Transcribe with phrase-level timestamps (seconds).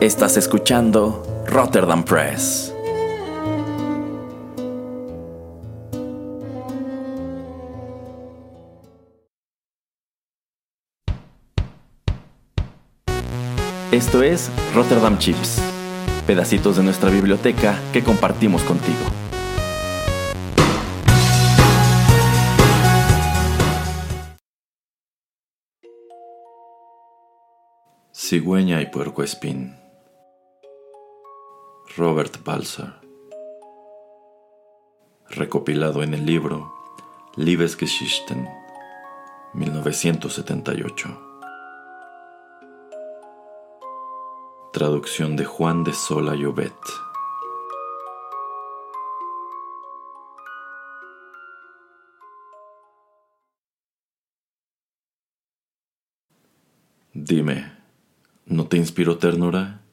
[0.00, 2.70] Estás escuchando Rotterdam Press.
[13.90, 15.62] Esto es Rotterdam Chips,
[16.26, 18.98] pedacitos de nuestra biblioteca que compartimos contigo.
[28.12, 29.85] Cigüeña y puercoespín.
[31.96, 32.92] Robert Balser.
[35.30, 36.74] Recopilado en el libro
[37.36, 38.46] Liebesgeschichten,
[39.54, 41.08] 1978.
[44.74, 46.74] Traducción de Juan de Sola Llobet.
[57.14, 57.72] Dime,
[58.44, 59.85] ¿no te inspiro ternura?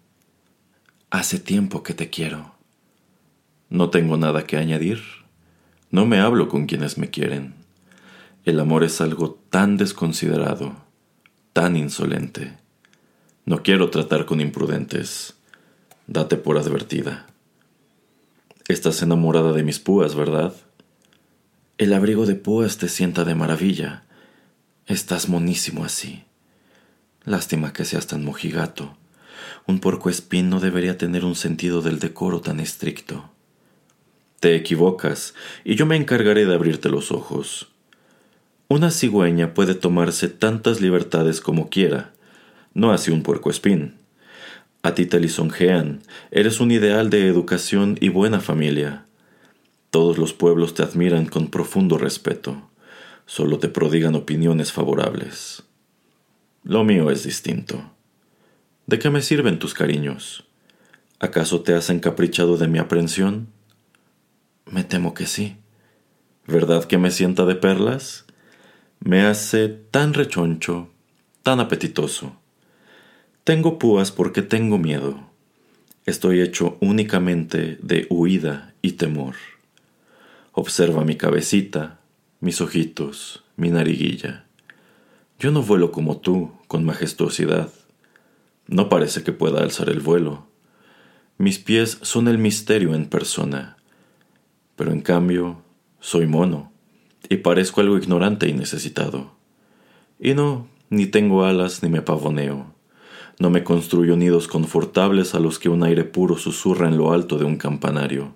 [1.14, 2.56] Hace tiempo que te quiero.
[3.69, 5.02] No tengo nada que añadir.
[5.92, 7.53] No me hablo con quienes me quieren.
[8.45, 10.75] El amor es algo tan desconsiderado,
[11.53, 12.64] tan insolente
[13.45, 15.33] no quiero tratar con imprudentes.
[16.08, 17.27] Date por advertida.
[18.70, 20.53] Estás enamorada de mis púas, ¿verdad?
[21.77, 24.05] El abrigo de púas te sienta de maravilla.
[24.86, 26.23] Estás monísimo así.
[27.25, 28.95] Lástima que seas tan mojigato.
[29.66, 33.30] Un espín no debería tener un sentido del decoro tan estricto.
[34.42, 35.33] Te equivocas,
[35.64, 37.70] y yo me encargaré de abrirte los ojos.
[38.67, 42.14] Una cigüeña puede tomarse tantas libertades como quiera,
[42.73, 43.95] no así un puercoespín.
[44.81, 49.05] A ti te lisonjean, eres un ideal de educación y buena familia.
[49.92, 52.70] Todos los pueblos te admiran con profundo respeto,
[53.25, 55.64] solo te prodigan opiniones favorables.
[56.64, 57.92] Lo mío es distinto.
[58.86, 60.44] ¿De qué me sirven tus cariños?
[61.20, 63.48] ¿Acaso te has encaprichado de mi aprensión?
[64.66, 65.55] Me temo que sí.
[66.48, 68.26] ¿Verdad que me sienta de perlas?
[68.99, 70.89] Me hace tan rechoncho,
[71.44, 72.36] tan apetitoso.
[73.45, 75.30] Tengo púas porque tengo miedo.
[76.05, 79.36] Estoy hecho únicamente de huida y temor.
[80.52, 82.02] Observa mi cabecita,
[82.42, 84.45] mis ojitos, mi nariguilla.
[85.39, 87.71] Yo no vuelo como tú, con majestuosidad.
[88.68, 90.48] No parece que pueda alzar el vuelo.
[91.38, 93.78] Mis pies son el misterio en persona.
[94.76, 95.62] Pero en cambio,
[96.00, 96.72] soy mono,
[97.30, 99.36] y parezco algo ignorante y necesitado.
[100.20, 102.74] Y no, ni tengo alas ni me pavoneo.
[103.40, 107.38] No me construyo nidos confortables a los que un aire puro susurra en lo alto
[107.38, 108.36] de un campanario.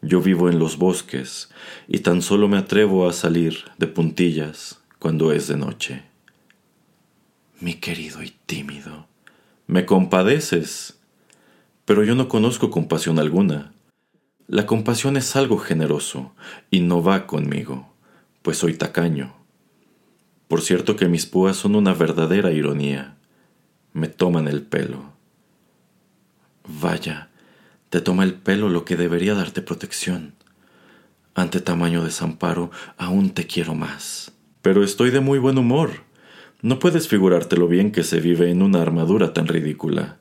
[0.00, 1.50] Yo vivo en los bosques
[1.88, 6.02] y tan solo me atrevo a salir de puntillas cuando es de noche.
[7.60, 9.08] Mi querido y tímido,
[9.68, 10.98] me compadeces,
[11.84, 13.72] pero yo no conozco compasión alguna.
[14.48, 16.34] La compasión es algo generoso
[16.70, 17.94] y no va conmigo,
[18.42, 19.36] pues soy tacaño.
[20.48, 23.14] Por cierto que mis púas son una verdadera ironía
[23.92, 25.12] me toman el pelo.
[26.66, 27.30] Vaya,
[27.90, 30.34] te toma el pelo lo que debería darte protección.
[31.34, 34.32] Ante tamaño desamparo, aún te quiero más.
[34.62, 36.07] Pero estoy de muy buen humor.
[36.60, 40.18] No puedes figurarte lo bien que se vive en una armadura tan ridícula.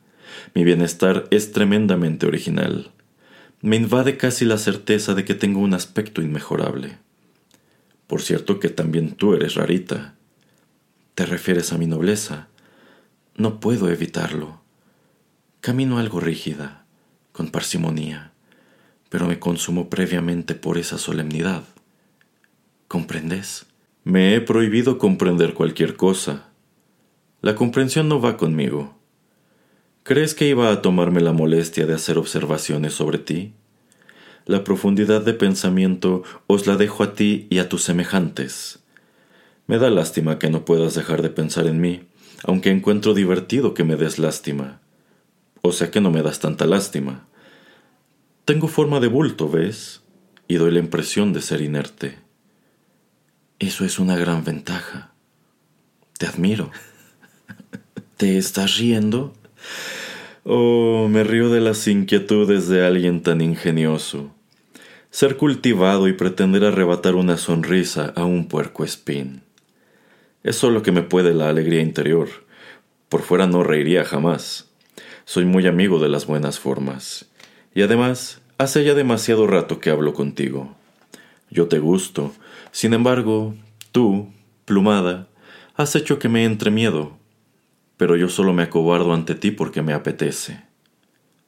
[0.53, 2.91] Mi bienestar es tremendamente original.
[3.61, 6.99] Me invade casi la certeza de que tengo un aspecto inmejorable.
[8.05, 10.13] Por cierto que también tú eres rarita.
[11.15, 12.49] ¿Te refieres a mi nobleza?
[13.35, 14.61] No puedo evitarlo.
[15.59, 16.85] Camino algo rígida,
[17.31, 18.31] con parsimonía,
[19.09, 21.63] pero me consumo previamente por esa solemnidad.
[22.87, 23.65] ¿Comprendes?
[24.09, 26.45] Me he prohibido comprender cualquier cosa.
[27.41, 28.95] La comprensión no va conmigo.
[30.03, 33.51] ¿Crees que iba a tomarme la molestia de hacer observaciones sobre ti?
[34.45, 38.79] La profundidad de pensamiento os la dejo a ti y a tus semejantes.
[39.65, 42.03] Me da lástima que no puedas dejar de pensar en mí,
[42.45, 44.79] aunque encuentro divertido que me des lástima.
[45.61, 47.27] O sea que no me das tanta lástima.
[48.45, 50.01] Tengo forma de bulto, ¿ves?
[50.47, 52.25] Y doy la impresión de ser inerte.
[53.59, 55.11] Eso es una gran ventaja.
[56.19, 56.69] Te admiro.
[58.17, 59.33] ¿Te estás riendo?
[60.43, 64.31] Oh, me río de las inquietudes de alguien tan ingenioso.
[65.09, 69.41] Ser cultivado y pretender arrebatar una sonrisa a un puerco espín.
[70.43, 72.29] Es solo que me puede la alegría interior.
[73.09, 74.69] Por fuera no reiría jamás.
[75.25, 77.25] Soy muy amigo de las buenas formas.
[77.73, 80.75] Y además, hace ya demasiado rato que hablo contigo.
[81.49, 82.33] Yo te gusto.
[82.71, 83.55] Sin embargo,
[83.91, 84.31] tú,
[84.65, 85.27] plumada,
[85.75, 87.17] has hecho que me entre miedo.
[87.97, 90.61] pero yo solo me acobardo ante ti porque me apetece.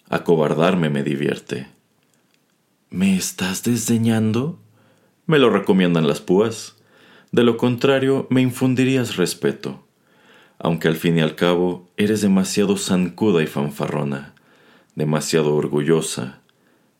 [0.09, 1.67] Acobardarme me divierte.
[2.89, 4.59] ¿Me estás desdeñando?
[5.27, 6.75] Me lo recomiendan las púas.
[7.31, 9.85] De lo contrario, me infundirías respeto,
[10.57, 14.33] aunque al fin y al cabo eres demasiado zancuda y fanfarrona,
[14.95, 16.41] demasiado orgullosa,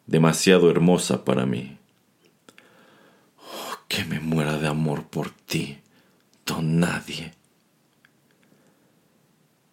[0.06, 1.79] demasiado hermosa para mí.
[3.90, 5.80] Que me muera de amor por ti,
[6.46, 7.34] don nadie.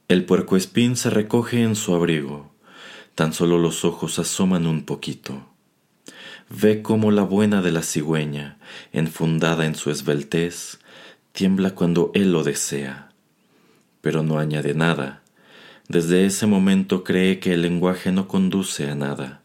[0.09, 2.51] El puercoespín se recoge en su abrigo,
[3.15, 5.47] tan solo los ojos asoman un poquito.
[6.49, 8.59] Ve cómo la buena de la cigüeña,
[8.93, 10.79] enfundada en su esbeltez,
[11.33, 13.11] tiembla cuando él lo desea.
[14.01, 15.23] Pero no añade nada.
[15.89, 19.43] Desde ese momento cree que el lenguaje no conduce a nada.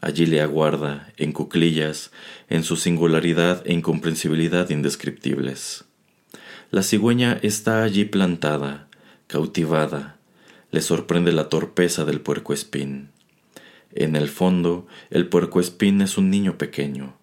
[0.00, 2.12] Allí le aguarda, en cuclillas,
[2.48, 5.84] en su singularidad e incomprensibilidad indescriptibles.
[6.70, 8.88] La cigüeña está allí plantada,
[9.26, 10.18] cautivada,
[10.70, 13.10] le sorprende la torpeza del puercoespín.
[13.92, 17.16] En el fondo, el puercoespín es un niño pequeño,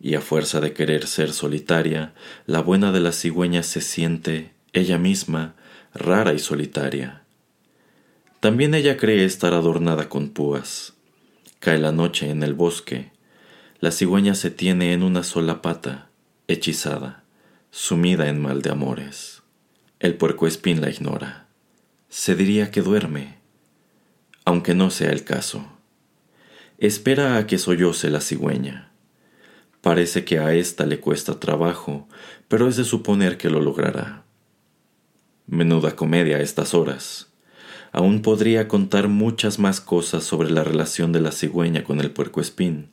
[0.00, 2.12] y a fuerza de querer ser solitaria,
[2.46, 5.54] la buena de la cigüeña se siente, ella misma,
[5.94, 7.22] rara y solitaria.
[8.40, 10.97] También ella cree estar adornada con púas.
[11.60, 13.10] Cae la noche en el bosque.
[13.80, 16.08] La cigüeña se tiene en una sola pata,
[16.46, 17.24] hechizada,
[17.70, 19.42] sumida en mal de amores.
[19.98, 21.48] El puercoespín la ignora.
[22.08, 23.38] Se diría que duerme,
[24.44, 25.66] aunque no sea el caso.
[26.78, 28.92] Espera a que solloce la cigüeña.
[29.80, 32.08] Parece que a ésta le cuesta trabajo,
[32.46, 34.24] pero es de suponer que lo logrará.
[35.46, 37.27] Menuda comedia a estas horas.
[37.92, 42.88] Aún podría contar muchas más cosas sobre la relación de la cigüeña con el puercoespín,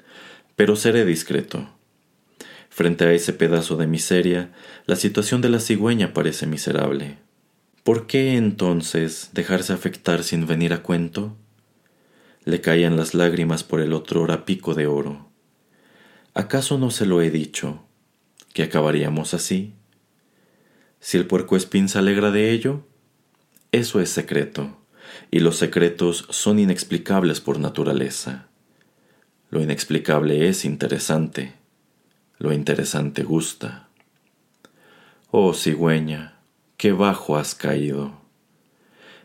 [0.56, 1.70] pero seré discreto.
[2.70, 4.52] Frente a ese pedazo de miseria,
[4.86, 7.18] la situación de la cigüeña parece miserable.
[7.84, 11.38] ¿Por qué entonces dejarse afectar sin venir a cuento?
[12.44, 15.30] Le caían las lágrimas por el otrora pico de oro.
[16.34, 17.86] ¿Acaso no se lo he dicho,
[18.54, 19.74] que acabaríamos así?
[21.00, 22.86] Si el puercoespín se alegra de ello,
[23.72, 24.78] eso es secreto,
[25.32, 28.48] y los secretos son inexplicables por naturaleza.
[29.50, 31.54] Lo inexplicable es interesante,
[32.38, 33.90] lo interesante gusta.
[35.32, 36.40] Oh cigüeña,
[36.78, 38.22] qué bajo has caído.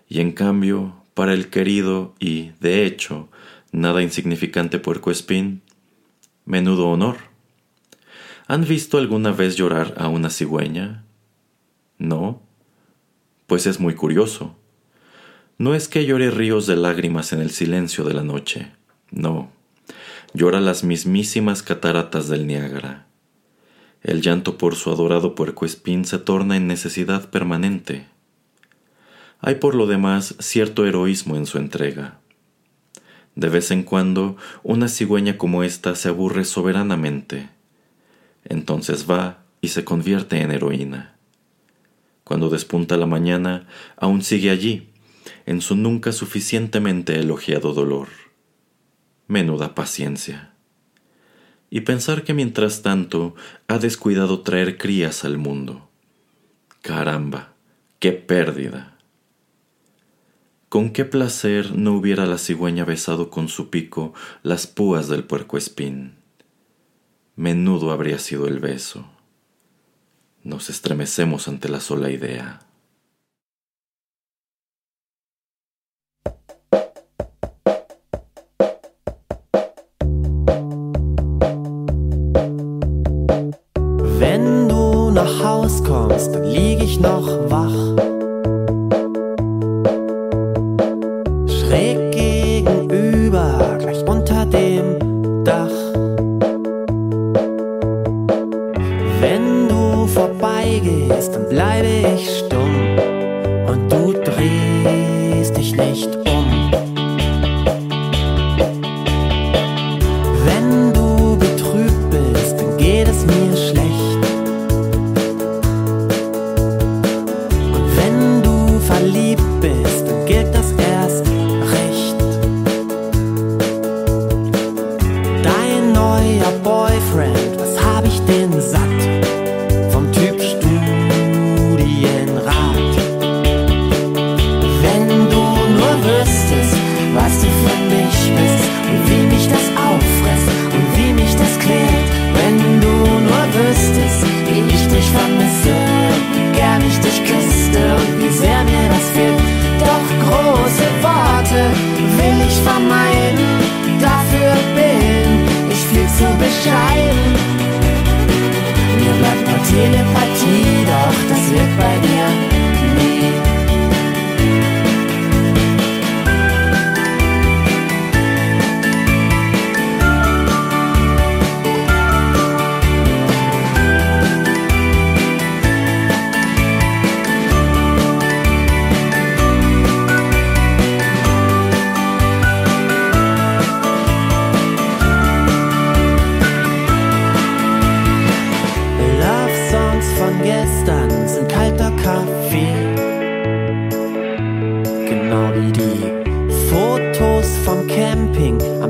[0.09, 3.29] Y en cambio, para el querido y, de hecho,
[3.73, 5.63] nada insignificante puercoespín,
[6.45, 7.17] menudo honor.
[8.47, 11.05] ¿Han visto alguna vez llorar a una cigüeña?
[11.99, 12.43] ¿No?
[13.47, 14.57] Pues es muy curioso.
[15.61, 18.73] No es que llore ríos de lágrimas en el silencio de la noche,
[19.11, 19.53] no.
[20.33, 23.07] Llora las mismísimas cataratas del Niágara.
[24.03, 28.07] El llanto por su adorado puercoespín se torna en necesidad permanente.
[29.41, 32.21] Hay por lo demás cierto heroísmo en su entrega.
[33.35, 37.51] De vez en cuando una cigüeña como esta se aburre soberanamente.
[38.47, 41.17] Entonces va y se convierte en heroína.
[42.25, 43.67] Cuando despunta la mañana,
[43.99, 44.87] aún sigue allí,
[45.47, 48.09] en su nunca suficientemente elogiado dolor.
[49.27, 50.55] Menuda paciencia.
[51.71, 53.35] Y pensar que mientras tanto
[53.69, 55.89] ha descuidado traer crías al mundo.
[56.83, 57.55] Caramba,
[57.99, 58.99] qué pérdida.
[60.69, 66.15] Con qué placer no hubiera la cigüeña besado con su pico las púas del puercoespín.
[67.35, 69.11] Menudo habría sido el beso.
[70.43, 72.61] Nos estremecemos ante la sola idea.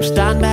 [0.01, 0.50] I'm standing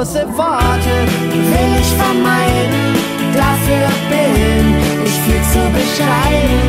[0.00, 0.96] große Worte
[1.50, 2.96] will ich vermeiden.
[3.34, 4.64] Dafür bin
[5.04, 6.60] ich viel zu bescheiden.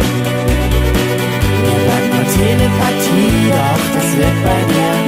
[1.64, 5.01] Mir bleibt nur Telepathie, doch das wird bei dir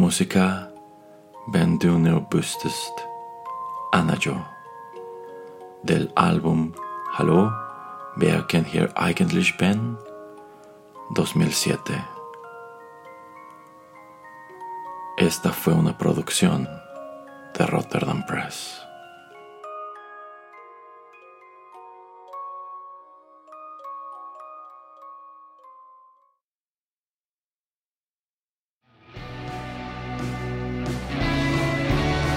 [0.00, 0.72] Musica
[1.52, 2.94] Ben du nur wüsstest
[3.92, 4.34] Anajo
[5.82, 6.72] del álbum
[7.18, 7.52] Hallo,
[8.16, 9.98] wer kann hier eigentlich Ben?
[11.10, 12.02] 2007.
[15.18, 16.66] Esta fue una producción
[17.58, 18.80] de Rotterdam Press.